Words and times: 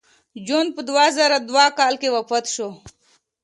جون 0.47 0.65
په 0.75 0.81
دوه 0.87 1.05
زره 1.17 1.37
دوه 1.49 1.65
کال 1.79 1.93
کې 2.01 2.13
وفات 2.15 2.45
شو 2.53 2.69